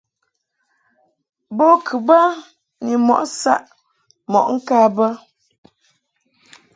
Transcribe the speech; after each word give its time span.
Bo 1.57 1.67
kɨ 1.85 1.95
bə 2.07 2.19
ni 2.83 2.93
mɔʼ 3.07 3.21
saʼ 3.39 3.61
mɔʼ 4.31 4.45
ŋka 4.55 4.77
bə. 4.95 5.07